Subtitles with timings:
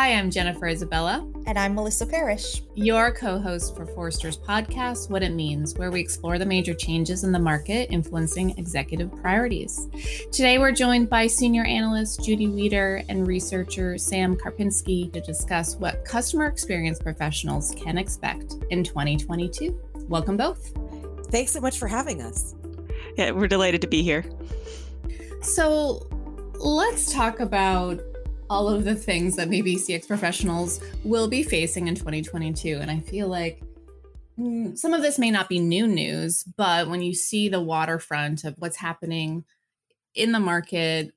[0.00, 1.30] Hi, I'm Jennifer Isabella.
[1.44, 2.62] And I'm Melissa Parrish.
[2.74, 7.22] Your co host for Forrester's podcast, What It Means, where we explore the major changes
[7.22, 9.88] in the market influencing executive priorities.
[10.32, 16.02] Today, we're joined by senior analyst Judy Weader and researcher Sam Karpinski to discuss what
[16.06, 19.78] customer experience professionals can expect in 2022.
[20.08, 20.72] Welcome both.
[21.26, 22.54] Thanks so much for having us.
[23.18, 24.24] Yeah, we're delighted to be here.
[25.42, 26.08] So,
[26.58, 28.00] let's talk about
[28.50, 32.78] all of the things that maybe CX professionals will be facing in 2022.
[32.80, 33.62] And I feel like
[34.36, 38.42] mm, some of this may not be new news, but when you see the waterfront
[38.42, 39.44] of what's happening
[40.16, 41.14] in the market,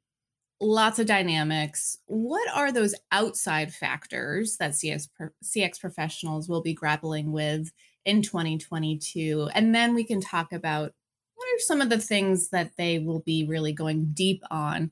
[0.61, 5.09] lots of dynamics, what are those outside factors that CX,
[5.43, 7.71] CX professionals will be grappling with
[8.05, 9.49] in 2022?
[9.55, 10.93] And then we can talk about
[11.33, 14.91] what are some of the things that they will be really going deep on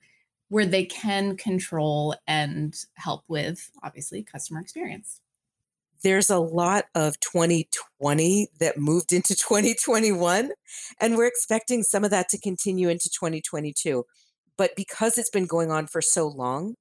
[0.51, 5.21] where they can control and help with obviously customer experience.
[6.03, 10.51] There's a lot of 2020 that moved into 2021,
[10.99, 14.03] and we're expecting some of that to continue into 2022.
[14.57, 16.75] But because it's been going on for so long,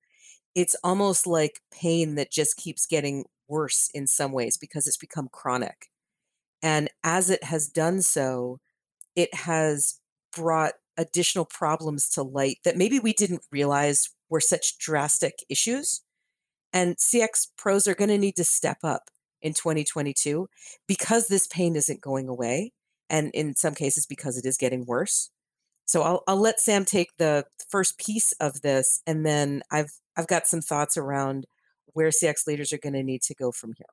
[0.57, 5.29] it's almost like pain that just keeps getting worse in some ways because it's become
[5.31, 5.87] chronic.
[6.61, 8.59] And as it has done so,
[9.15, 10.01] it has
[10.35, 16.03] brought additional problems to light that maybe we didn't realize were such drastic issues.
[16.73, 19.11] And CX pros are going to need to step up
[19.43, 20.49] in 2022
[20.87, 22.73] because this pain isn't going away.
[23.09, 25.31] And in some cases, because it is getting worse.
[25.91, 30.29] So I'll, I'll let Sam take the first piece of this, and then I've I've
[30.29, 31.47] got some thoughts around
[31.87, 33.87] where CX leaders are going to need to go from here.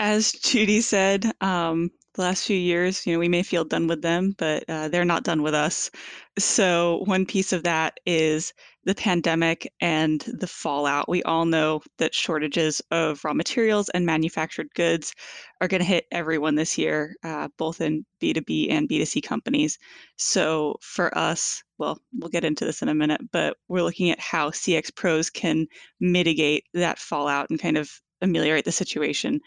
[0.00, 4.02] As Judy said, um, the last few years, you know, we may feel done with
[4.02, 5.90] them, but uh, they're not done with us.
[6.38, 8.52] So, one piece of that is
[8.84, 11.08] the pandemic and the fallout.
[11.08, 15.14] We all know that shortages of raw materials and manufactured goods
[15.60, 19.78] are going to hit everyone this year, uh, both in B2B and B2C companies.
[20.16, 24.18] So, for us, well, we'll get into this in a minute, but we're looking at
[24.18, 25.66] how CX pros can
[26.00, 27.88] mitigate that fallout and kind of
[28.20, 29.40] ameliorate the situation.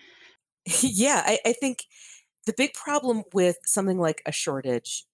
[0.81, 1.79] Yeah, I, I think
[2.45, 5.05] the big problem with something like a shortage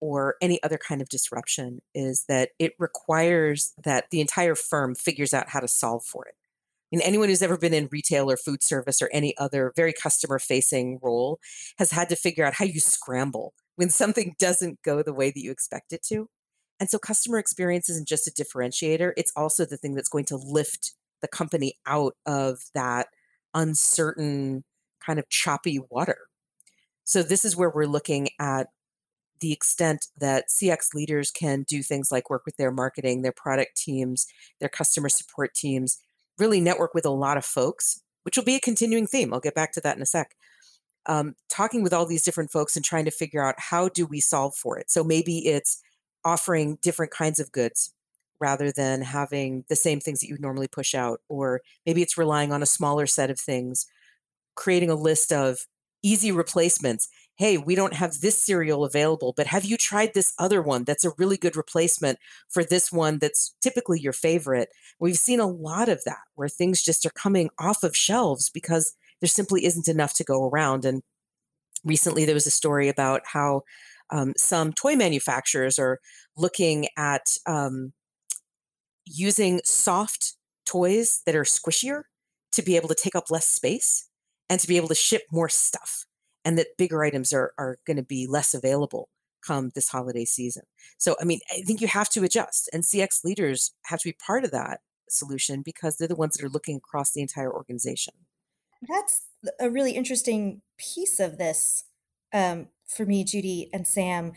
[0.00, 5.34] or any other kind of disruption is that it requires that the entire firm figures
[5.34, 6.34] out how to solve for it.
[6.90, 10.38] Mean, anyone who's ever been in retail or food service or any other very customer
[10.38, 11.38] facing role
[11.78, 15.40] has had to figure out how you scramble when something doesn't go the way that
[15.40, 16.28] you expect it to.
[16.80, 20.36] And so customer experience isn't just a differentiator, it's also the thing that's going to
[20.36, 23.08] lift the company out of that
[23.52, 24.64] uncertain
[25.04, 26.27] kind of choppy water
[27.08, 28.66] so this is where we're looking at
[29.40, 33.78] the extent that CX leaders can do things like work with their marketing, their product
[33.78, 34.26] teams,
[34.60, 35.96] their customer support teams,
[36.38, 39.32] really network with a lot of folks, which will be a continuing theme.
[39.32, 40.34] I'll get back to that in a sec.
[41.06, 44.20] Um, talking with all these different folks and trying to figure out how do we
[44.20, 44.90] solve for it.
[44.90, 45.80] So maybe it's
[46.26, 47.94] offering different kinds of goods
[48.38, 52.52] rather than having the same things that you normally push out, or maybe it's relying
[52.52, 53.86] on a smaller set of things,
[54.54, 55.66] creating a list of
[56.02, 57.08] easy replacements.
[57.36, 61.04] Hey, we don't have this cereal available, but have you tried this other one that's
[61.04, 64.70] a really good replacement for this one that's typically your favorite?
[64.98, 68.94] We've seen a lot of that where things just are coming off of shelves because
[69.20, 70.84] there simply isn't enough to go around.
[70.84, 71.02] And
[71.84, 73.62] recently there was a story about how
[74.10, 76.00] um, some toy manufacturers are
[76.36, 77.92] looking at um,
[79.04, 80.34] using soft
[80.66, 82.02] toys that are squishier
[82.52, 84.08] to be able to take up less space
[84.48, 86.06] and to be able to ship more stuff
[86.44, 89.08] and that bigger items are, are going to be less available
[89.46, 90.64] come this holiday season.
[90.98, 94.16] So, I mean, I think you have to adjust, and CX leaders have to be
[94.24, 98.14] part of that solution because they're the ones that are looking across the entire organization.
[98.86, 99.22] That's
[99.58, 101.84] a really interesting piece of this
[102.32, 104.32] um, for me, Judy and Sam.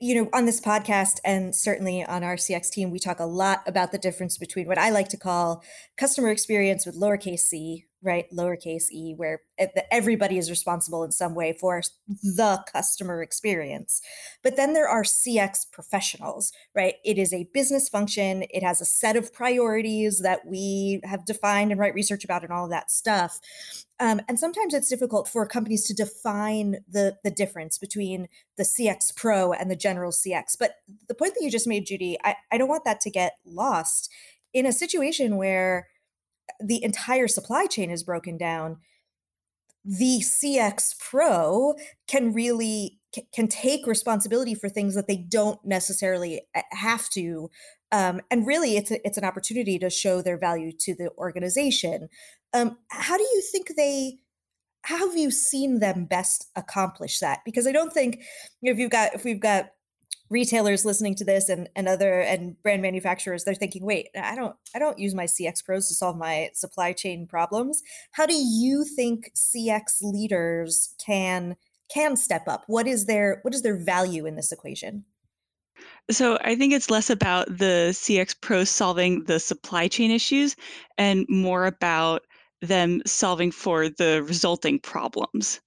[0.00, 3.62] You know, on this podcast and certainly on our CX team, we talk a lot
[3.66, 5.64] about the difference between what I like to call
[5.96, 9.42] customer experience with lowercase c, right lowercase e where
[9.90, 14.00] everybody is responsible in some way for the customer experience.
[14.42, 16.94] But then there are cx professionals right?
[17.04, 18.44] It is a business function.
[18.50, 22.52] It has a set of priorities that we have defined and write research about and
[22.52, 23.40] all of that stuff.
[23.98, 29.14] Um, and sometimes it's difficult for companies to define the the difference between the cx
[29.14, 30.76] pro and the general cx but
[31.06, 34.10] the point that you just made judy i, I don't want that to get lost
[34.54, 35.88] in a situation where
[36.58, 38.78] the entire supply chain is broken down
[39.84, 41.74] the cx pro
[42.06, 42.98] can really
[43.34, 47.50] can take responsibility for things that they don't necessarily eh, have to
[47.92, 52.08] Um, and really, it's a, it's an opportunity to show their value to the organization.
[52.54, 54.18] Um, how do you think they?
[54.82, 57.40] How have you seen them best accomplish that?
[57.44, 58.22] Because I don't think
[58.62, 59.70] if you've got if we've got
[60.30, 64.54] retailers listening to this and, and other and brand manufacturers they're thinking wait i don't
[64.74, 67.82] i don't use my cx pros to solve my supply chain problems.
[68.12, 71.56] How do you think cx leaders can
[71.92, 72.64] can step up?
[72.66, 75.04] What is their what is their value in this equation?
[76.10, 80.56] So I think it's less about the CX pros solving the supply chain issues
[80.98, 82.22] and more about
[82.60, 85.60] them solving for the resulting problems.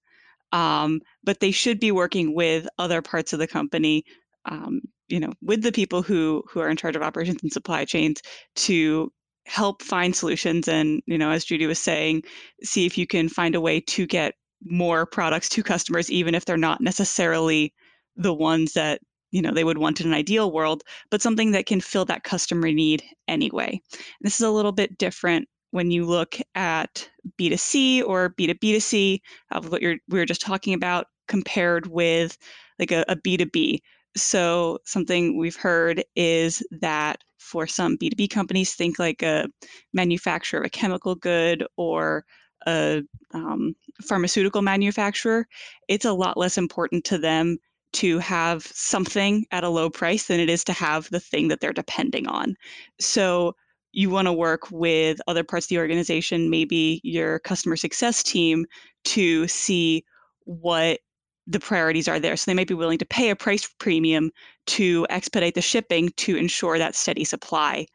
[0.51, 4.05] Um, but they should be working with other parts of the company
[4.45, 7.85] um, you know, with the people who who are in charge of operations and supply
[7.85, 8.21] chains
[8.55, 9.11] to
[9.45, 12.23] help find solutions and you know as judy was saying
[12.63, 14.35] see if you can find a way to get
[14.65, 17.73] more products to customers even if they're not necessarily
[18.15, 19.01] the ones that
[19.31, 22.23] you know they would want in an ideal world but something that can fill that
[22.23, 23.81] customer need anyway.
[23.91, 29.19] And this is a little bit different when you look at b2c or b2b2c
[29.51, 32.37] of what you're we were just talking about compared with
[32.79, 33.79] like a a b2b
[34.15, 39.47] so, something we've heard is that for some B2B companies, think like a
[39.93, 42.23] manufacturer of a chemical good or
[42.67, 43.01] a
[43.33, 45.47] um, pharmaceutical manufacturer,
[45.87, 47.57] it's a lot less important to them
[47.93, 51.59] to have something at a low price than it is to have the thing that
[51.59, 52.55] they're depending on.
[52.99, 53.55] So,
[53.95, 58.65] you want to work with other parts of the organization, maybe your customer success team,
[59.05, 60.03] to see
[60.45, 60.99] what
[61.47, 62.37] the priorities are there.
[62.37, 64.31] So they might be willing to pay a price premium
[64.67, 67.85] to expedite the shipping to ensure that steady supply.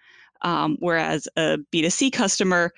[0.43, 2.73] Um, whereas a B2C customer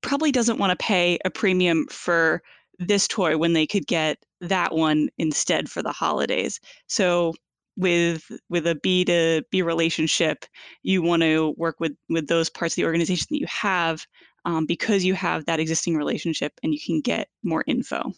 [0.00, 2.42] probably doesn't want to pay a premium for
[2.78, 6.60] this toy when they could get that one instead for the holidays.
[6.88, 7.34] So
[7.76, 10.44] with with a B to B relationship,
[10.82, 14.06] you want to work with with those parts of the organization that you have
[14.44, 18.12] um, because you have that existing relationship and you can get more info.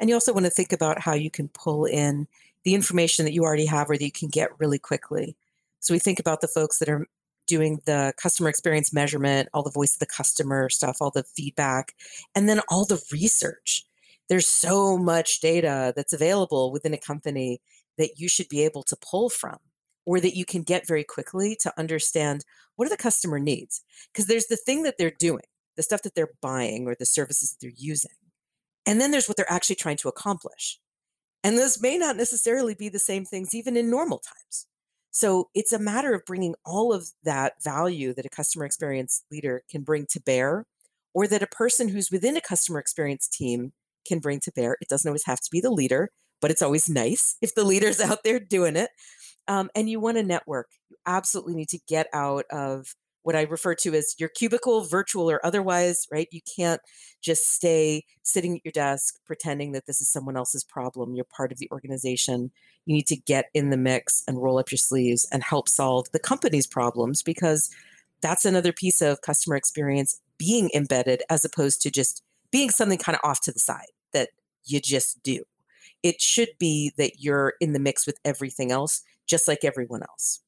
[0.00, 2.26] And you also want to think about how you can pull in
[2.64, 5.36] the information that you already have or that you can get really quickly.
[5.80, 7.06] So we think about the folks that are
[7.46, 11.94] doing the customer experience measurement, all the voice of the customer stuff, all the feedback,
[12.34, 13.84] and then all the research.
[14.28, 17.60] There's so much data that's available within a company
[17.98, 19.58] that you should be able to pull from
[20.06, 22.44] or that you can get very quickly to understand
[22.76, 23.82] what are the customer needs
[24.12, 25.44] because there's the thing that they're doing
[25.76, 28.10] the stuff that they're buying or the services that they're using
[28.86, 30.78] and then there's what they're actually trying to accomplish.
[31.42, 34.66] And those may not necessarily be the same things even in normal times.
[35.10, 39.62] So it's a matter of bringing all of that value that a customer experience leader
[39.70, 40.66] can bring to bear,
[41.14, 43.72] or that a person who's within a customer experience team
[44.06, 44.76] can bring to bear.
[44.80, 46.10] It doesn't always have to be the leader,
[46.40, 48.90] but it's always nice if the leader's out there doing it.
[49.46, 50.68] Um, and you want to network.
[50.88, 55.30] You absolutely need to get out of what I refer to as your cubicle, virtual
[55.30, 56.28] or otherwise, right?
[56.30, 56.80] You can't
[57.22, 61.14] just stay sitting at your desk pretending that this is someone else's problem.
[61.14, 62.52] You're part of the organization.
[62.84, 66.06] You need to get in the mix and roll up your sleeves and help solve
[66.12, 67.70] the company's problems because
[68.20, 73.16] that's another piece of customer experience being embedded as opposed to just being something kind
[73.16, 74.28] of off to the side that
[74.66, 75.44] you just do.
[76.02, 80.40] It should be that you're in the mix with everything else, just like everyone else.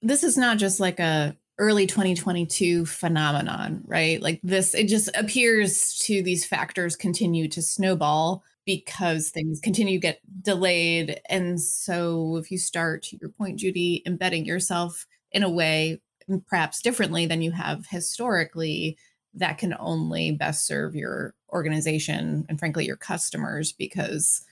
[0.00, 4.20] This is not just like a early 2022 phenomenon, right?
[4.20, 10.02] Like this, it just appears to these factors continue to snowball because things continue to
[10.02, 11.20] get delayed.
[11.28, 16.00] And so if you start, to your point, Judy, embedding yourself in a way
[16.48, 18.96] perhaps differently than you have historically,
[19.34, 24.44] that can only best serve your organization and frankly your customers because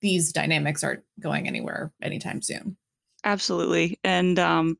[0.00, 2.76] these dynamics aren't going anywhere anytime soon.
[3.24, 3.98] Absolutely.
[4.04, 4.78] And um,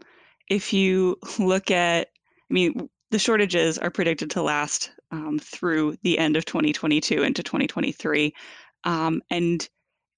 [0.49, 2.09] if you look at,
[2.51, 7.43] I mean, the shortages are predicted to last um, through the end of 2022 into
[7.43, 8.35] 2023.
[8.85, 9.69] Um, and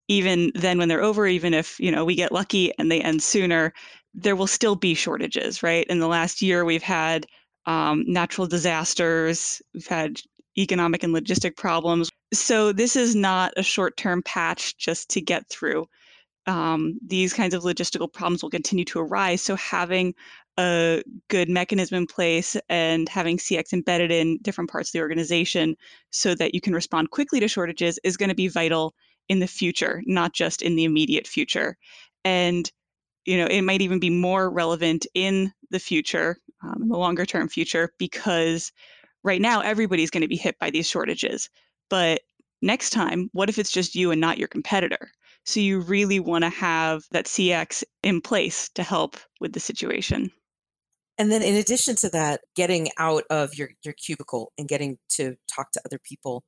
[0.08, 3.22] even then when they're over, even if, you know, we get lucky and they end
[3.22, 3.72] sooner,
[4.14, 5.86] there will still be shortages, right?
[5.88, 7.26] In the last year, we've had
[7.66, 10.18] um, natural disasters, we've had
[10.56, 12.10] economic and logistic problems.
[12.32, 15.86] So this is not a short-term patch just to get through
[16.48, 19.42] um, these kinds of logistical problems will continue to arise.
[19.42, 20.14] So having
[20.58, 25.76] a good mechanism in place and having CX embedded in different parts of the organization
[26.10, 28.94] so that you can respond quickly to shortages is going to be vital
[29.28, 31.76] in the future, not just in the immediate future.
[32.24, 32.70] And
[33.26, 37.26] you know, it might even be more relevant in the future, um, in the longer
[37.26, 38.72] term future, because
[39.22, 41.50] right now everybody's going to be hit by these shortages.
[41.90, 42.22] But
[42.62, 45.12] next time, what if it's just you and not your competitor?
[45.48, 50.30] So you really want to have that CX in place to help with the situation.
[51.16, 55.36] And then in addition to that, getting out of your, your cubicle and getting to
[55.50, 56.44] talk to other people,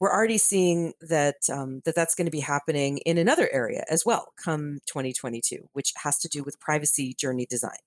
[0.00, 4.04] we're already seeing that um, that that's going to be happening in another area as
[4.04, 7.80] well come 2022, which has to do with privacy journey design.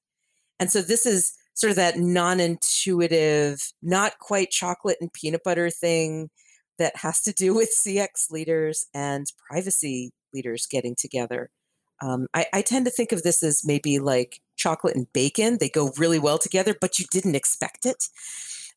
[0.59, 6.31] And so this is sort of that non-intuitive, not quite chocolate and peanut butter thing
[6.79, 11.49] that has to do with CX leaders and privacy leaders getting together.
[12.01, 15.57] Um, I, I tend to think of this as maybe like chocolate and bacon.
[15.59, 18.05] They go really well together, but you didn't expect it.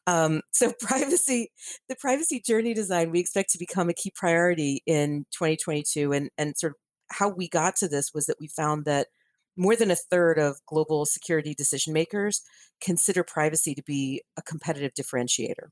[0.07, 1.51] Um, so privacy,
[1.89, 6.13] the privacy journey design, we expect to become a key priority in 2022.
[6.13, 6.77] And, and sort of
[7.11, 9.09] how we got to this was that we found that
[9.57, 12.43] more than a third of global security decision makers
[12.81, 15.69] consider privacy to be a competitive differentiator.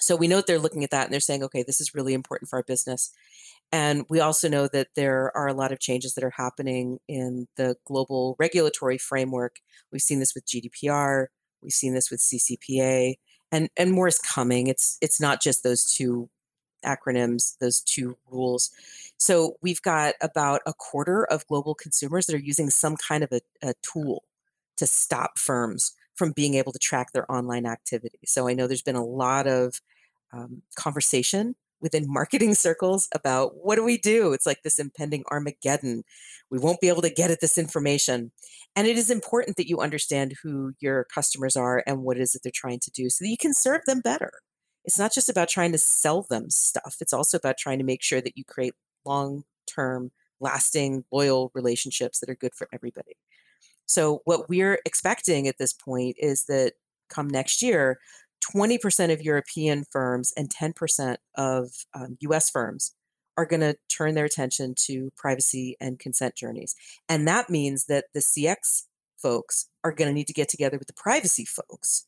[0.00, 2.14] So we know that they're looking at that and they're saying, okay, this is really
[2.14, 3.10] important for our business.
[3.70, 7.48] And we also know that there are a lot of changes that are happening in
[7.56, 9.56] the global regulatory framework.
[9.92, 11.26] We've seen this with GDPR,
[11.62, 13.16] we've seen this with CCPA,
[13.52, 14.68] and and more is coming.
[14.68, 16.30] It's it's not just those two
[16.84, 18.70] acronyms, those two rules.
[19.18, 23.32] So we've got about a quarter of global consumers that are using some kind of
[23.32, 24.24] a, a tool
[24.76, 28.20] to stop firms from being able to track their online activity.
[28.26, 29.80] So I know there's been a lot of
[30.32, 34.32] um, conversation within marketing circles about what do we do?
[34.32, 36.04] It's like this impending Armageddon.
[36.50, 38.32] We won't be able to get at this information.
[38.76, 42.32] And it is important that you understand who your customers are and what it is
[42.32, 44.32] that they're trying to do so that you can serve them better.
[44.84, 48.02] It's not just about trying to sell them stuff, it's also about trying to make
[48.02, 48.72] sure that you create
[49.04, 53.16] long term, lasting, loyal relationships that are good for everybody.
[53.86, 56.74] So, what we're expecting at this point is that
[57.08, 57.98] come next year,
[58.54, 62.94] 20% of European firms and 10% of um, US firms
[63.36, 66.74] are going to turn their attention to privacy and consent journeys.
[67.08, 68.84] And that means that the CX
[69.16, 72.06] folks are going to need to get together with the privacy folks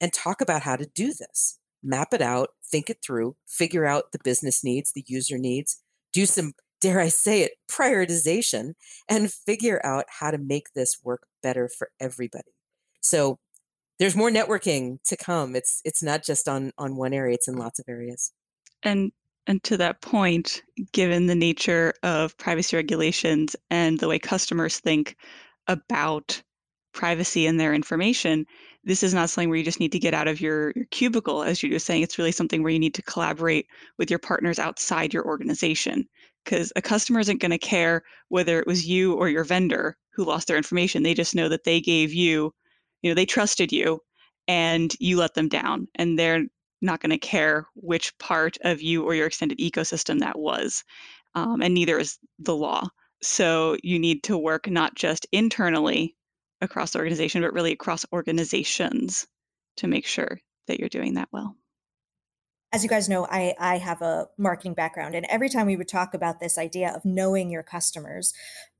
[0.00, 1.58] and talk about how to do this.
[1.82, 6.26] Map it out, think it through, figure out the business needs, the user needs, do
[6.26, 8.74] some, dare I say it, prioritization,
[9.08, 12.52] and figure out how to make this work better for everybody.
[13.00, 13.38] So
[14.00, 15.54] there's more networking to come.
[15.54, 18.32] It's it's not just on on one area, it's in lots of areas.
[18.82, 19.12] And
[19.46, 25.16] and to that point, given the nature of privacy regulations and the way customers think
[25.68, 26.42] about
[26.92, 28.46] privacy and their information,
[28.84, 31.42] this is not something where you just need to get out of your, your cubicle,
[31.42, 32.02] as you were saying.
[32.02, 33.66] It's really something where you need to collaborate
[33.98, 36.06] with your partners outside your organization.
[36.44, 40.24] Because a customer isn't going to care whether it was you or your vendor who
[40.24, 41.02] lost their information.
[41.02, 42.52] They just know that they gave you
[43.02, 44.00] you know they trusted you
[44.48, 46.44] and you let them down and they're
[46.82, 50.82] not going to care which part of you or your extended ecosystem that was
[51.34, 52.88] um, and neither is the law.
[53.22, 56.16] So you need to work not just internally
[56.60, 59.26] across the organization but really across organizations
[59.76, 61.56] to make sure that you're doing that well.
[62.72, 65.88] As you guys know, I, I have a marketing background, and every time we would
[65.88, 68.32] talk about this idea of knowing your customers,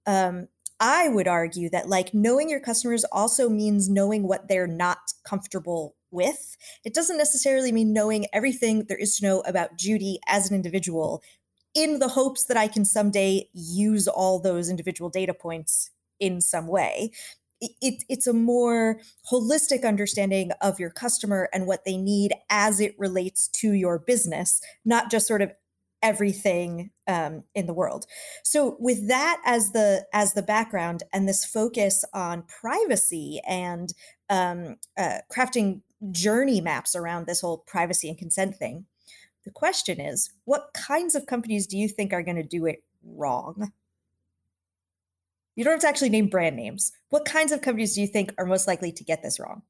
[0.07, 0.47] um,
[0.81, 5.95] I would argue that like knowing your customers also means knowing what they're not comfortable
[6.11, 6.57] with.
[6.85, 11.23] It doesn't necessarily mean knowing everything there is to know about Judy as an individual
[11.75, 16.67] in the hopes that I can someday use all those individual data points in some
[16.67, 17.11] way.
[17.61, 22.99] It, it's a more holistic understanding of your customer and what they need as it
[22.99, 25.53] relates to your business, not just sort of
[26.03, 28.07] everything um, in the world.
[28.45, 33.93] So with that as the as the background and this focus on privacy and
[34.29, 38.87] um, uh, crafting journey maps around this whole privacy and consent thing,
[39.45, 42.83] the question is, what kinds of companies do you think are going to do it
[43.05, 43.73] wrong?
[45.57, 46.93] You don't have to actually name brand names.
[47.11, 49.63] What kinds of companies do you think are most likely to get this wrong?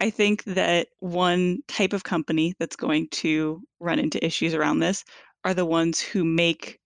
[0.00, 5.04] I think that one type of company that's going to run into issues around this
[5.44, 6.80] are the ones who make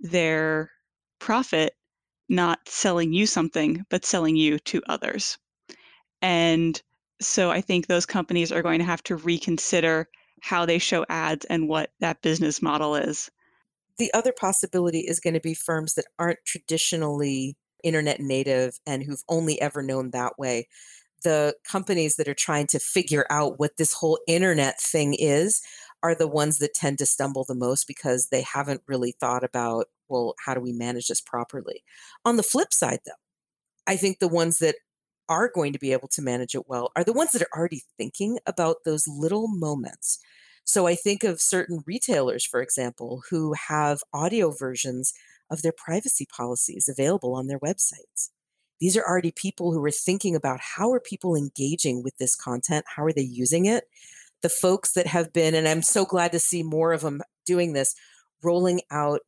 [0.00, 0.70] their
[1.18, 1.74] profit
[2.28, 5.38] not selling you something, but selling you to others.
[6.22, 6.80] And
[7.20, 10.08] so I think those companies are going to have to reconsider
[10.40, 13.30] how they show ads and what that business model is.
[13.98, 19.24] The other possibility is going to be firms that aren't traditionally internet native and who've
[19.28, 20.68] only ever known that way.
[21.24, 25.60] The companies that are trying to figure out what this whole internet thing is
[26.02, 29.86] are the ones that tend to stumble the most because they haven't really thought about,
[30.08, 31.82] well, how do we manage this properly?
[32.24, 33.12] On the flip side, though,
[33.86, 34.76] I think the ones that
[35.28, 37.82] are going to be able to manage it well are the ones that are already
[37.98, 40.18] thinking about those little moments.
[40.64, 45.14] So I think of certain retailers, for example, who have audio versions
[45.50, 48.30] of their privacy policies available on their websites.
[48.80, 52.84] these are already people who are thinking about how are people engaging with this content?
[52.96, 53.84] How are they using it?
[54.42, 57.72] The folks that have been, and I'm so glad to see more of them doing
[57.72, 57.94] this,
[58.42, 59.20] rolling out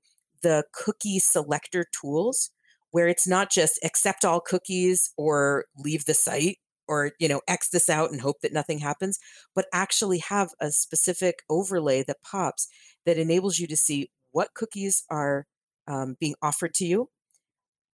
[0.42, 2.50] the cookie selector tools
[2.90, 7.68] where it's not just accept all cookies or leave the site or you know x
[7.70, 9.18] this out and hope that nothing happens
[9.54, 12.68] but actually have a specific overlay that pops
[13.06, 15.46] that enables you to see what cookies are
[15.86, 17.08] um, being offered to you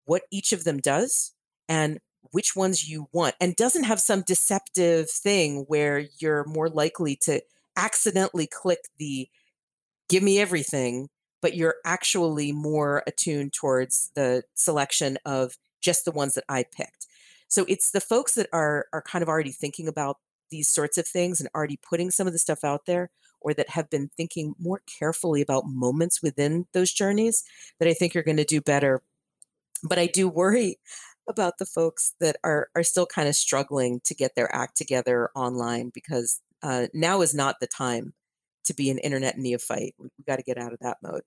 [0.04, 1.35] what each of them does
[1.68, 1.99] and
[2.33, 7.40] which ones you want and doesn't have some deceptive thing where you're more likely to
[7.76, 9.28] accidentally click the
[10.09, 11.09] give me everything
[11.42, 17.06] but you're actually more attuned towards the selection of just the ones that I picked.
[17.49, 20.18] So it's the folks that are are kind of already thinking about
[20.50, 23.71] these sorts of things and already putting some of the stuff out there or that
[23.71, 27.45] have been thinking more carefully about moments within those journeys
[27.78, 29.02] that I think are going to do better.
[29.85, 30.78] But I do worry
[31.28, 35.30] about the folks that are are still kind of struggling to get their act together
[35.35, 38.14] online because uh, now is not the time
[38.64, 39.95] to be an internet neophyte.
[39.99, 41.23] We, we got to get out of that mode.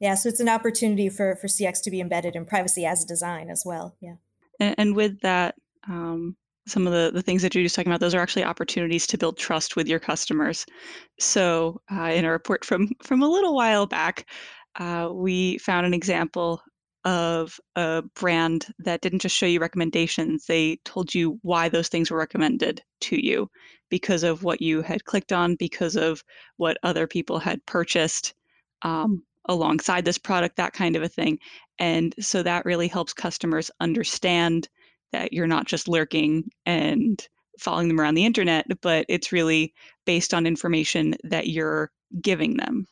[0.00, 3.06] Yeah, so it's an opportunity for for CX to be embedded in privacy as a
[3.06, 3.96] design as well.
[4.00, 4.16] Yeah,
[4.60, 5.54] and, and with that,
[5.88, 6.36] um,
[6.66, 9.38] some of the the things that Judy's talking about, those are actually opportunities to build
[9.38, 10.66] trust with your customers.
[11.18, 14.28] So, uh, in a report from from a little while back,
[14.78, 16.60] uh, we found an example
[17.06, 22.10] of a brand that didn't just show you recommendations; they told you why those things
[22.10, 23.48] were recommended to you
[23.90, 26.22] because of what you had clicked on, because of
[26.58, 28.34] what other people had purchased.
[28.82, 31.38] Um, alongside this product, that kind of a thing.
[31.78, 34.68] And so that really helps customers understand
[35.12, 37.26] that you're not just lurking and
[37.58, 39.72] following them around the internet, but it's really
[40.04, 42.86] based on information that you're giving them.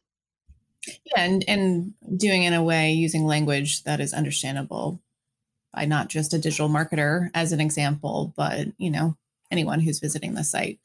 [0.86, 5.00] Yeah, and, and doing in a way using language that is understandable
[5.72, 9.16] by not just a digital marketer as an example, but you know,
[9.50, 10.78] anyone who's visiting the site.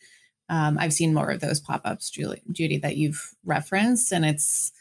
[0.50, 4.72] Um, I've seen more of those pop-ups, Julie, Judy, that you've referenced, and it's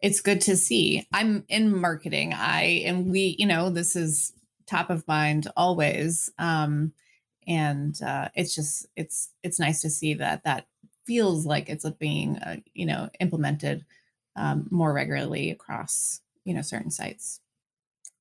[0.00, 1.06] it's good to see.
[1.12, 2.32] I'm in marketing.
[2.34, 4.32] I and we, you know, this is
[4.66, 6.30] top of mind always.
[6.38, 6.92] Um,
[7.46, 10.66] and uh, it's just it's it's nice to see that that
[11.04, 13.84] feels like it's being uh, you know implemented
[14.36, 17.40] um, more regularly across you know certain sites.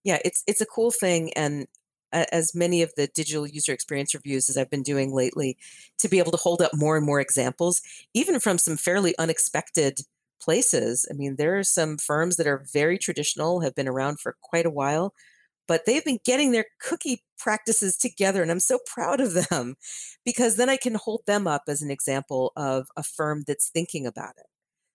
[0.04, 1.67] Yeah, it's it's a cool thing, and
[2.13, 5.58] as many of the digital user experience reviews as I've been doing lately,
[6.00, 7.82] to be able to hold up more and more examples,
[8.13, 10.00] even from some fairly unexpected
[10.41, 11.08] places.
[11.10, 14.65] I mean, there are some firms that are very traditional, have been around for quite
[14.65, 15.13] a while,
[15.67, 18.41] but they've been getting their cookie practices together.
[18.41, 19.76] And I'm so proud of them
[20.26, 24.06] because then I can hold them up as an example of a firm that's thinking
[24.08, 24.47] about it.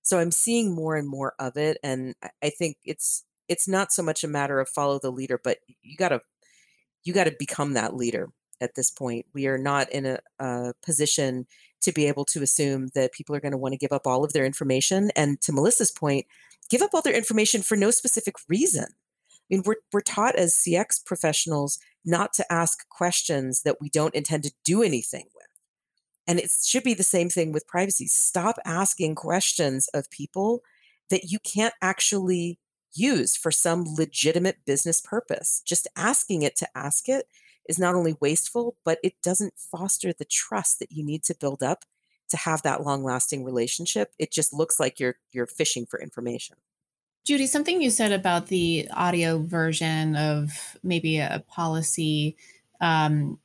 [0.06, 1.78] So I'm seeing more and more of it.
[1.82, 5.58] And I think it's it's not so much a matter of follow the leader, but
[5.82, 6.20] you gotta
[7.02, 8.28] you gotta become that leader
[8.60, 9.26] at this point.
[9.34, 11.46] We are not in a, a position
[11.82, 14.24] to be able to assume that people are going to want to give up all
[14.24, 15.10] of their information.
[15.16, 16.26] And to Melissa's point,
[16.70, 18.86] give up all their information for no specific reason.
[18.88, 24.14] I mean, we're, we're taught as CX professionals not to ask questions that we don't
[24.14, 25.26] intend to do anything.
[26.26, 28.06] And it should be the same thing with privacy.
[28.06, 30.62] Stop asking questions of people
[31.10, 32.58] that you can't actually
[32.92, 35.62] use for some legitimate business purpose.
[35.64, 37.28] Just asking it to ask it
[37.68, 41.62] is not only wasteful, but it doesn't foster the trust that you need to build
[41.62, 41.84] up
[42.28, 44.12] to have that long lasting relationship.
[44.18, 46.56] It just looks like you're you're fishing for information.
[47.24, 52.36] Judy, something you said about the audio version of maybe a policy
[52.80, 53.38] um,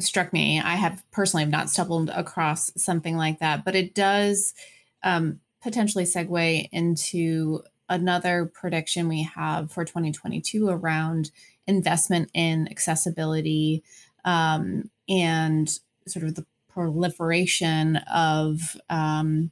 [0.00, 0.60] struck me.
[0.60, 4.54] I have personally have not stumbled across something like that, but it does
[5.02, 11.30] um, potentially segue into another prediction we have for 2022 around
[11.66, 13.82] investment in accessibility
[14.24, 19.50] um, and sort of the proliferation of um,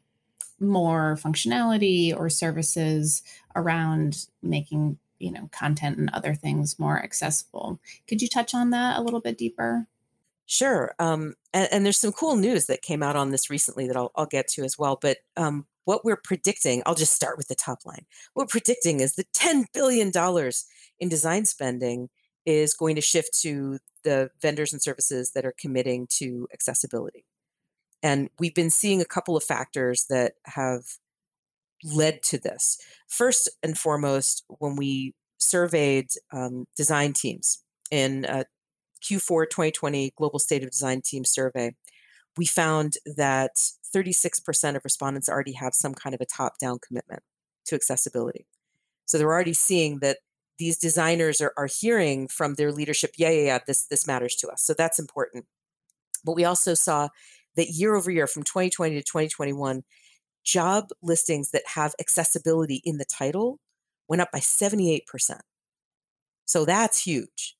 [0.61, 3.23] more functionality or services
[3.55, 8.99] around making you know content and other things more accessible could you touch on that
[8.99, 9.87] a little bit deeper
[10.47, 10.95] Sure.
[11.01, 14.13] Um, and, and, there's some cool news that came out on this recently that I'll,
[14.15, 14.97] I'll get to as well.
[15.01, 18.07] But um, what we're predicting, I'll just start with the top line.
[18.35, 20.13] What we're predicting is the $10 billion
[21.01, 22.11] in design spending
[22.45, 27.25] is going to shift to the vendors and services that are committing to accessibility.
[28.03, 30.83] And we've been seeing a couple of factors that have
[31.83, 32.79] led to this.
[33.09, 38.45] First and foremost, when we surveyed um, design teams in uh,
[39.09, 41.75] Q4 2020 Global State of Design Team Survey,
[42.37, 43.53] we found that
[43.95, 47.23] 36% of respondents already have some kind of a top down commitment
[47.67, 48.47] to accessibility.
[49.07, 50.19] So they're already seeing that
[50.59, 54.49] these designers are, are hearing from their leadership, yeah, yeah, yeah, this this matters to
[54.49, 54.63] us.
[54.63, 55.47] So that's important.
[56.25, 57.09] But we also saw
[57.57, 59.83] that year over year from 2020 to 2021,
[60.45, 63.59] job listings that have accessibility in the title
[64.09, 65.03] went up by 78%.
[66.45, 67.56] So that's huge.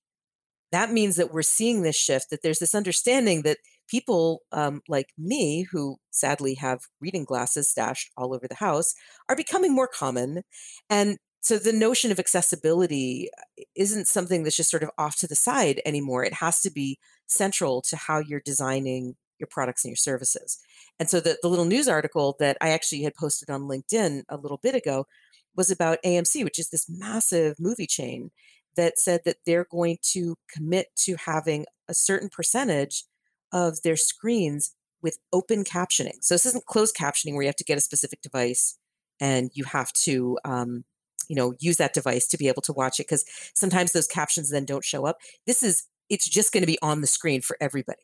[0.73, 5.11] That means that we're seeing this shift, that there's this understanding that people um, like
[5.17, 8.95] me, who sadly have reading glasses stashed all over the house,
[9.29, 10.43] are becoming more common.
[10.91, 15.29] And so the notion of accessibility uh, isn't something that's just sort of off to
[15.29, 16.25] the side anymore.
[16.25, 20.59] It has to be central to how you're designing your products and your services.
[20.99, 24.37] And so the, the little news article that I actually had posted on LinkedIn a
[24.37, 25.07] little bit ago
[25.55, 28.31] was about AMC, which is this massive movie chain
[28.77, 33.05] that said that they're going to commit to having a certain percentage
[33.53, 36.19] of their screens with open captioning.
[36.23, 38.79] So this isn't closed captioning where you have to get a specific device
[39.21, 40.85] and you have to um,
[41.29, 44.51] you know use that device to be able to watch it because sometimes those captions
[44.51, 47.57] then don't show up this is it's just going to be on the screen for
[47.61, 48.03] everybody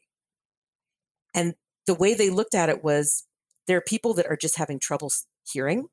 [1.35, 1.55] and
[1.87, 3.25] the way they looked at it was
[3.67, 5.11] there are people that are just having trouble
[5.51, 5.87] hearing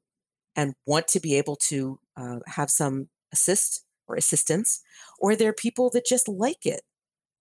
[0.55, 4.81] and want to be able to uh, have some assist or assistance
[5.19, 6.81] or there are people that just like it.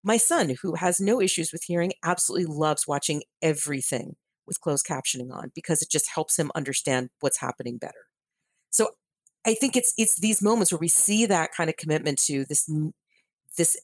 [0.04, 5.32] My son who has no issues with hearing absolutely loves watching everything with closed captioning
[5.32, 8.06] on because it just helps him understand what's happening better.
[8.70, 8.88] So
[9.46, 12.70] I think it's it's these moments where we see that kind of commitment to this
[13.56, 13.76] this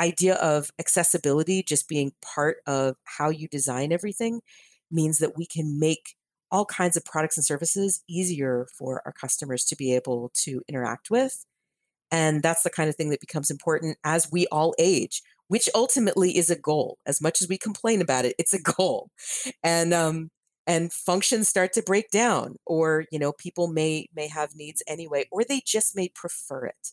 [0.00, 4.40] idea of accessibility just being part of how you design everything
[4.90, 6.14] means that we can make
[6.50, 11.10] all kinds of products and services easier for our customers to be able to interact
[11.10, 11.44] with
[12.10, 16.36] and that's the kind of thing that becomes important as we all age which ultimately
[16.36, 16.98] is a goal.
[17.06, 19.10] As much as we complain about it it's a goal.
[19.62, 20.30] And um
[20.66, 25.26] and functions start to break down or you know people may may have needs anyway
[25.32, 26.92] or they just may prefer it.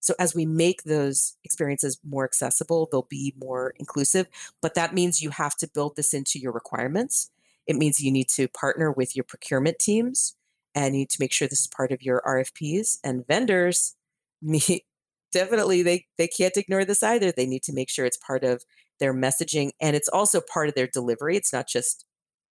[0.00, 4.26] So as we make those experiences more accessible they'll be more inclusive
[4.62, 7.30] but that means you have to build this into your requirements.
[7.66, 10.36] It means you need to partner with your procurement teams
[10.74, 13.95] and you need to make sure this is part of your rfps and vendors
[14.42, 14.82] need,
[15.32, 18.62] definitely they they can't ignore this either they need to make sure it's part of
[19.00, 22.06] their messaging and it's also part of their delivery it's not just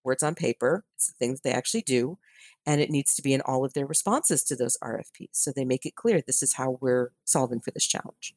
[0.06, 0.84] words on paper.
[0.94, 2.16] It's the things they actually do.
[2.64, 5.32] And it needs to be in all of their responses to those RFPs.
[5.32, 8.34] So they make it clear this is how we're solving for this challenge.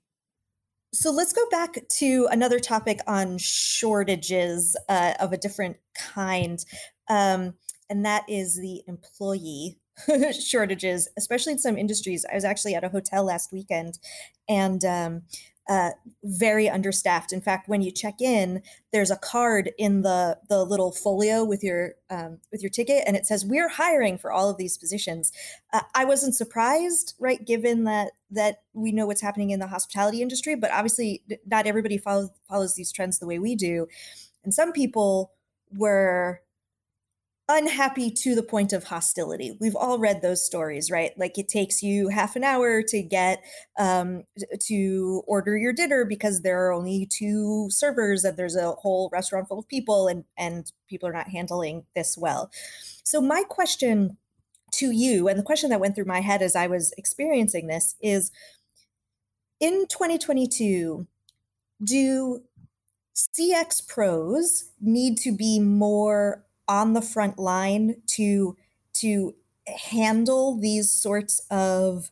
[0.91, 6.63] So let's go back to another topic on shortages uh, of a different kind.
[7.07, 7.53] Um,
[7.89, 9.77] and that is the employee
[10.39, 12.25] shortages, especially in some industries.
[12.31, 13.99] I was actually at a hotel last weekend
[14.47, 15.21] and um,
[15.69, 15.91] uh,
[16.23, 17.31] very understaffed.
[17.31, 21.63] In fact, when you check in, there's a card in the the little folio with
[21.63, 25.31] your um, with your ticket, and it says we're hiring for all of these positions.
[25.71, 30.23] Uh, I wasn't surprised, right, given that that we know what's happening in the hospitality
[30.23, 33.88] industry, but obviously not everybody follows follows these trends the way we do,
[34.43, 35.33] and some people
[35.77, 36.41] were
[37.49, 39.57] unhappy to the point of hostility.
[39.59, 41.17] We've all read those stories, right?
[41.17, 43.43] Like it takes you half an hour to get
[43.77, 44.23] um,
[44.67, 49.47] to order your dinner because there are only two servers and there's a whole restaurant
[49.47, 52.51] full of people and and people are not handling this well.
[53.03, 54.17] So my question
[54.73, 57.95] to you and the question that went through my head as I was experiencing this
[57.99, 58.31] is
[59.59, 61.07] in 2022
[61.83, 62.43] do
[63.15, 68.55] CX pros need to be more on the front line to
[68.93, 69.36] to
[69.67, 72.10] handle these sorts of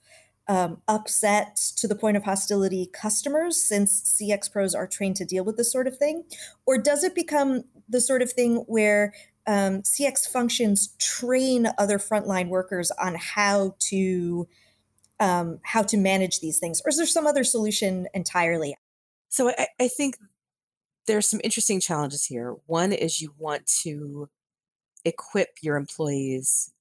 [0.50, 5.58] um, to the point of hostility customers since CX pros are trained to deal with
[5.58, 6.24] this sort of thing?
[6.66, 9.14] Or does it become the sort of thing where
[9.46, 14.48] um, CX functions train other frontline workers on how to
[15.20, 18.76] um, how to manage these things, or is there some other solution entirely?
[19.30, 20.18] So I, I think
[21.08, 22.56] there's some interesting challenges here.
[22.68, 24.30] One is you want to
[25.08, 26.72] equip your employees,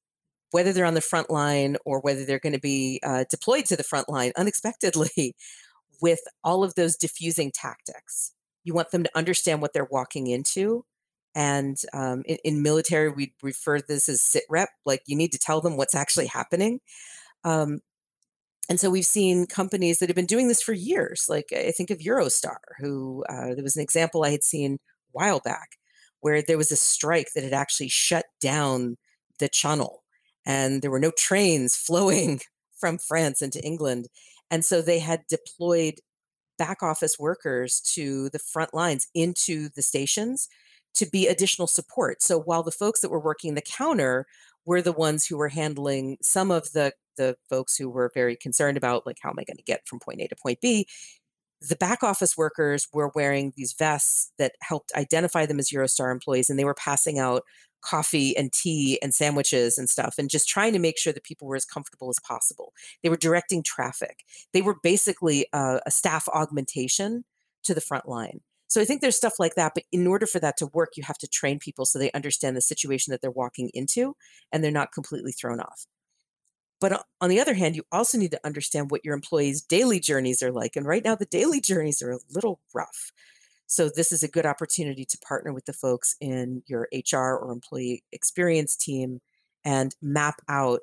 [0.50, 3.76] whether they're on the front line or whether they're going to be uh, deployed to
[3.76, 5.34] the front line unexpectedly,
[6.02, 8.32] with all of those diffusing tactics.
[8.64, 10.84] You want them to understand what they're walking into.
[11.34, 15.38] And um, in, in, military, we refer this as sit rep, like you need to
[15.38, 16.80] tell them what's actually happening.
[17.44, 17.80] Um,
[18.68, 21.26] and so we've seen companies that have been doing this for years.
[21.28, 24.78] Like I think of Eurostar, who uh, there was an example I had seen a
[25.12, 25.76] while back
[26.26, 28.96] where there was a strike that had actually shut down
[29.38, 30.02] the channel
[30.44, 32.40] and there were no trains flowing
[32.80, 34.08] from France into England.
[34.50, 36.00] And so they had deployed
[36.58, 40.48] back office workers to the front lines into the stations
[40.94, 42.20] to be additional support.
[42.22, 44.26] So while the folks that were working the counter
[44.64, 48.76] were the ones who were handling some of the the folks who were very concerned
[48.76, 50.88] about like how am I going to get from point A to point B,
[51.60, 56.50] the back office workers were wearing these vests that helped identify them as Eurostar employees,
[56.50, 57.42] and they were passing out
[57.82, 61.46] coffee and tea and sandwiches and stuff, and just trying to make sure that people
[61.46, 62.72] were as comfortable as possible.
[63.02, 64.24] They were directing traffic.
[64.52, 67.24] They were basically a, a staff augmentation
[67.64, 68.40] to the front line.
[68.68, 71.04] So I think there's stuff like that, but in order for that to work, you
[71.04, 74.16] have to train people so they understand the situation that they're walking into
[74.52, 75.86] and they're not completely thrown off.
[76.80, 79.98] But uh, on the other hand, you also need to understand what your employees' daily
[79.98, 80.76] journeys are like.
[80.76, 83.12] And right now, the daily journeys are a little rough.
[83.66, 87.50] So, this is a good opportunity to partner with the folks in your HR or
[87.50, 89.20] employee experience team
[89.64, 90.80] and map out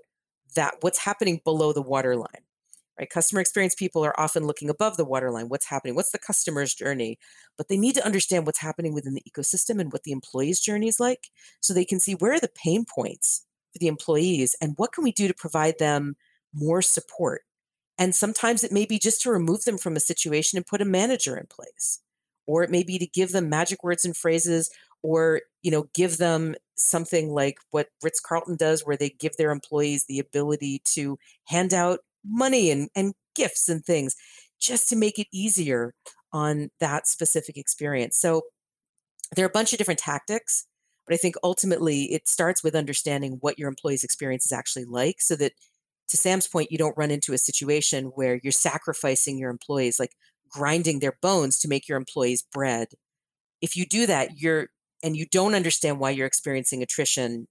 [0.55, 2.43] that what's happening below the waterline.
[2.99, 3.09] Right?
[3.09, 5.49] Customer experience people are often looking above the waterline.
[5.49, 5.95] What's happening?
[5.95, 7.17] What's the customer's journey?
[7.57, 10.87] But they need to understand what's happening within the ecosystem and what the employee's journey
[10.89, 11.29] is like
[11.59, 15.03] so they can see where are the pain points for the employees and what can
[15.03, 16.15] we do to provide them
[16.53, 17.41] more support?
[17.97, 20.85] And sometimes it may be just to remove them from a situation and put a
[20.85, 21.99] manager in place
[22.45, 24.69] or it may be to give them magic words and phrases
[25.01, 29.51] or you know give them something like what ritz carlton does where they give their
[29.51, 34.15] employees the ability to hand out money and, and gifts and things
[34.59, 35.93] just to make it easier
[36.31, 38.17] on that specific experience.
[38.17, 38.43] So
[39.35, 40.65] there are a bunch of different tactics
[41.05, 45.21] but I think ultimately it starts with understanding what your employee's experience is actually like
[45.21, 45.53] so that
[46.09, 50.11] to Sam's point, you don't run into a situation where you're sacrificing your employees, like
[50.49, 52.89] grinding their bones to make your employees bread.
[53.61, 54.67] If you do that, you're
[55.01, 57.47] and you don't understand why you're experiencing attrition,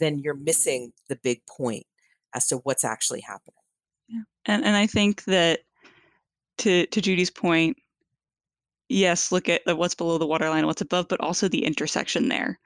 [0.00, 1.84] then you're missing the big point
[2.34, 3.54] as to what's actually happening.
[4.08, 4.22] Yeah.
[4.46, 5.60] And and I think that
[6.58, 7.76] to to Judy's point,
[8.90, 12.58] yes, look at what's below the waterline, what's above, but also the intersection there.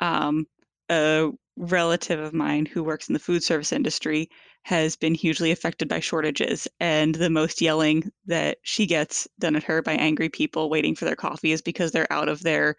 [0.00, 0.46] Um,
[0.90, 4.28] a relative of mine who works in the food service industry
[4.62, 9.64] has been hugely affected by shortages, and the most yelling that she gets done at
[9.64, 12.76] her by angry people waiting for their coffee is because they're out of their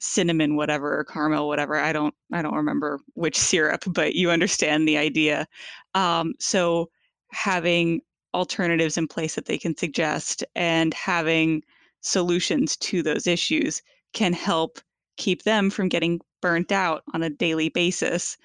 [0.00, 4.88] cinnamon whatever or caramel whatever i don't i don't remember which syrup but you understand
[4.88, 5.46] the idea
[5.94, 6.90] um, so
[7.30, 8.00] having
[8.34, 11.62] alternatives in place that they can suggest and having
[12.02, 14.78] solutions to those issues can help
[15.16, 18.36] keep them from getting burnt out on a daily basis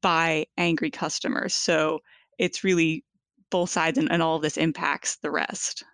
[0.00, 1.54] by angry customers.
[1.54, 2.00] So
[2.38, 3.04] it's really
[3.50, 5.84] both sides and, and all of this impacts the rest.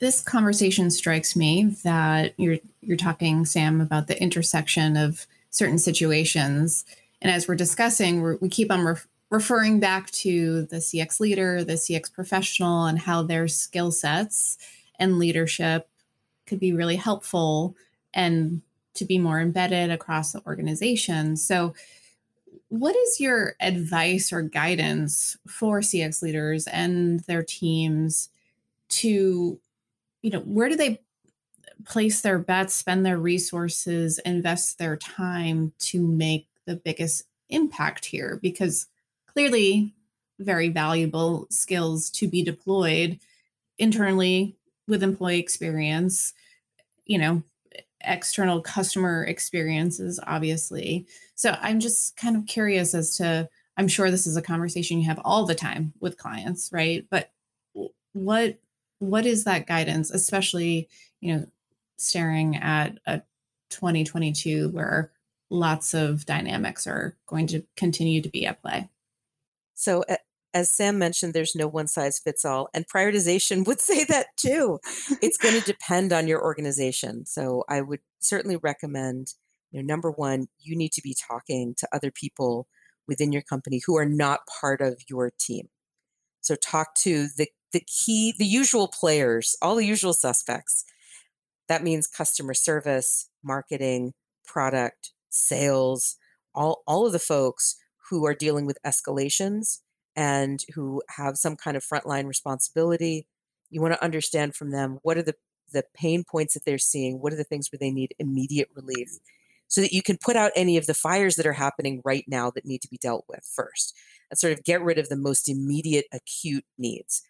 [0.00, 6.84] This conversation strikes me that you're you're talking, Sam, about the intersection of certain situations.
[7.22, 8.96] And as we're discussing, we're, we keep on
[9.30, 14.58] referring back to the CX leader, the CX professional, and how their skill sets
[14.98, 15.88] and leadership
[16.46, 17.76] could be really helpful
[18.12, 18.62] and
[18.94, 21.36] to be more embedded across the organization.
[21.36, 21.74] So,
[22.68, 28.30] what is your advice or guidance for CX leaders and their teams
[28.88, 29.58] to,
[30.22, 31.00] you know, where do they
[31.84, 38.38] place their bets, spend their resources, invest their time to make the biggest impact here?
[38.42, 38.86] Because
[39.26, 39.94] clearly,
[40.40, 43.20] very valuable skills to be deployed
[43.78, 46.34] internally with employee experience
[47.06, 47.42] you know
[48.02, 51.06] external customer experiences obviously.
[51.34, 55.06] So i'm just kind of curious as to i'm sure this is a conversation you
[55.06, 57.06] have all the time with clients right?
[57.10, 57.30] But
[58.12, 58.58] what
[58.98, 60.88] what is that guidance especially
[61.20, 61.46] you know
[61.96, 63.22] staring at a
[63.70, 65.10] 2022 where
[65.50, 68.88] lots of dynamics are going to continue to be at play?
[69.74, 70.04] So
[70.54, 72.68] as Sam mentioned, there's no one size fits all.
[72.72, 74.78] And prioritization would say that too.
[75.20, 77.26] It's going to depend on your organization.
[77.26, 79.34] So I would certainly recommend,
[79.72, 82.68] you know, number one, you need to be talking to other people
[83.06, 85.68] within your company who are not part of your team.
[86.40, 90.84] So talk to the the key, the usual players, all the usual suspects.
[91.68, 94.12] That means customer service, marketing,
[94.46, 96.16] product, sales,
[96.54, 97.76] all, all of the folks
[98.08, 99.80] who are dealing with escalations
[100.16, 103.26] and who have some kind of frontline responsibility.
[103.70, 105.34] You want to understand from them what are the,
[105.72, 109.10] the pain points that they're seeing, what are the things where they need immediate relief,
[109.66, 112.50] so that you can put out any of the fires that are happening right now
[112.50, 113.94] that need to be dealt with first,
[114.30, 117.22] and sort of get rid of the most immediate acute needs.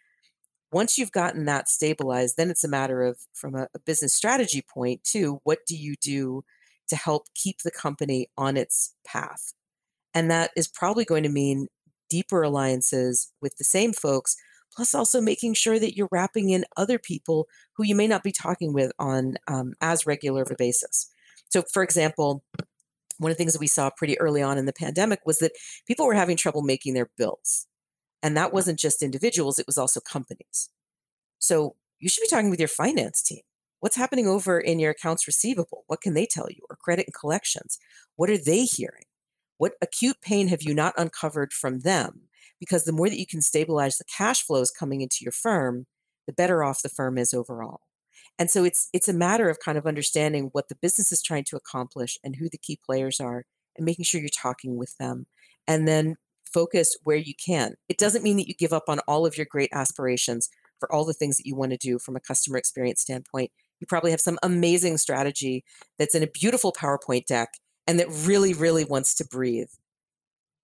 [0.73, 4.61] Once you've gotten that stabilized, then it's a matter of, from a, a business strategy
[4.61, 6.45] point, too, what do you do
[6.89, 9.55] to help keep the company on its path?
[10.13, 11.69] And that is probably going to mean
[12.15, 14.37] deeper alliances with the same folks,
[14.73, 18.31] plus also making sure that you're wrapping in other people who you may not be
[18.31, 21.11] talking with on um, as regular of a basis.
[21.49, 22.45] So, for example,
[23.19, 25.59] one of the things that we saw pretty early on in the pandemic was that
[25.89, 27.67] people were having trouble making their bills.
[28.23, 30.71] And that wasn't just individuals, it was also companies.
[31.41, 33.43] So you should be talking with your finance team.
[33.81, 35.83] What's happening over in your accounts receivable?
[35.89, 36.63] What can they tell you?
[36.71, 37.79] Or credit and collections?
[38.15, 39.05] What are they hearing?
[39.59, 42.23] What acute pain have you not uncovered from them?
[42.61, 45.87] Because the more that you can stabilize the cash flows coming into your firm,
[46.27, 47.81] the better off the firm is overall.
[48.39, 51.45] And so it's it's a matter of kind of understanding what the business is trying
[51.45, 53.45] to accomplish and who the key players are
[53.77, 55.27] and making sure you're talking with them
[55.67, 56.17] and then
[56.53, 57.75] focus where you can.
[57.89, 61.05] It doesn't mean that you give up on all of your great aspirations for all
[61.05, 63.51] the things that you want to do from a customer experience standpoint.
[63.81, 65.65] You probably have some amazing strategy
[65.99, 67.51] that's in a beautiful PowerPoint deck
[67.87, 69.71] and that really, really wants to breathe.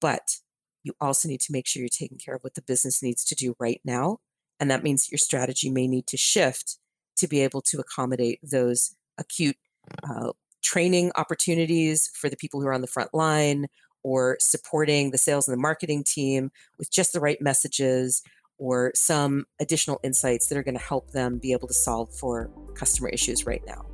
[0.01, 0.37] But
[0.83, 3.35] you also need to make sure you're taking care of what the business needs to
[3.35, 4.19] do right now.
[4.59, 6.79] And that means your strategy may need to shift
[7.17, 9.57] to be able to accommodate those acute
[10.03, 13.67] uh, training opportunities for the people who are on the front line
[14.03, 18.23] or supporting the sales and the marketing team with just the right messages
[18.59, 22.51] or some additional insights that are going to help them be able to solve for
[22.75, 23.90] customer issues right now.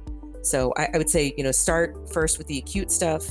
[0.46, 3.26] So I, I, would say, you know, start first with the acute stuff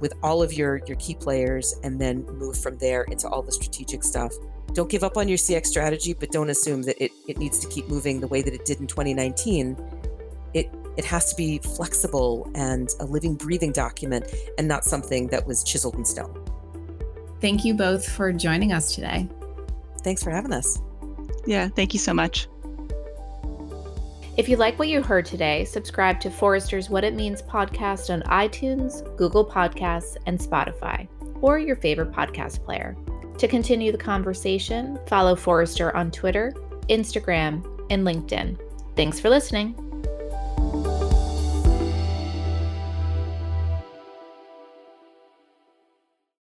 [0.00, 3.52] with all of your your key players and then move from there into all the
[3.52, 4.32] strategic stuff.
[4.72, 7.68] Don't give up on your CX strategy, but don't assume that it, it needs to
[7.68, 9.76] keep moving the way that it did in 2019.
[10.54, 14.26] It it has to be flexible and a living, breathing document
[14.58, 16.34] and not something that was chiseled in stone.
[17.40, 19.28] Thank you both for joining us today.
[20.02, 20.80] Thanks for having us.
[21.46, 22.48] Yeah, thank you so much.
[24.36, 28.22] If you like what you heard today, subscribe to Forrester's What It Means podcast on
[28.22, 31.08] iTunes, Google Podcasts, and Spotify,
[31.40, 32.96] or your favorite podcast player.
[33.38, 36.54] To continue the conversation, follow Forrester on Twitter,
[36.88, 38.56] Instagram, and LinkedIn.
[38.94, 39.89] Thanks for listening.